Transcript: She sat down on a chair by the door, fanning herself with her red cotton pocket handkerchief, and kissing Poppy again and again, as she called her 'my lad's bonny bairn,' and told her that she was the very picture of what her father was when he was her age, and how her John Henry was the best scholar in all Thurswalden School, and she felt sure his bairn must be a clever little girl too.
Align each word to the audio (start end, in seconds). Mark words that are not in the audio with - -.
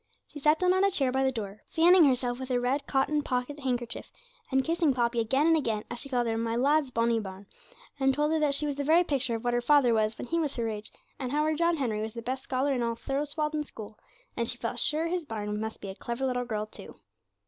She 0.25 0.39
sat 0.39 0.57
down 0.57 0.73
on 0.73 0.83
a 0.83 0.89
chair 0.89 1.11
by 1.11 1.23
the 1.23 1.31
door, 1.31 1.61
fanning 1.71 2.05
herself 2.05 2.39
with 2.39 2.49
her 2.49 2.59
red 2.59 2.87
cotton 2.87 3.21
pocket 3.21 3.59
handkerchief, 3.59 4.11
and 4.51 4.63
kissing 4.63 4.95
Poppy 4.95 5.19
again 5.19 5.45
and 5.45 5.55
again, 5.55 5.83
as 5.91 5.99
she 5.99 6.09
called 6.09 6.25
her 6.25 6.39
'my 6.39 6.55
lad's 6.55 6.89
bonny 6.89 7.19
bairn,' 7.19 7.45
and 7.99 8.11
told 8.11 8.31
her 8.31 8.39
that 8.39 8.55
she 8.55 8.65
was 8.65 8.77
the 8.77 8.83
very 8.83 9.03
picture 9.03 9.35
of 9.35 9.43
what 9.43 9.53
her 9.53 9.61
father 9.61 9.93
was 9.93 10.17
when 10.17 10.25
he 10.25 10.39
was 10.39 10.55
her 10.55 10.67
age, 10.67 10.91
and 11.19 11.31
how 11.31 11.43
her 11.43 11.53
John 11.53 11.77
Henry 11.77 12.01
was 12.01 12.15
the 12.15 12.23
best 12.23 12.41
scholar 12.41 12.73
in 12.73 12.81
all 12.81 12.95
Thurswalden 12.95 13.63
School, 13.63 13.99
and 14.35 14.49
she 14.49 14.57
felt 14.57 14.79
sure 14.79 15.05
his 15.05 15.25
bairn 15.27 15.59
must 15.59 15.81
be 15.81 15.89
a 15.89 15.93
clever 15.93 16.25
little 16.25 16.45
girl 16.45 16.65
too. 16.65 16.95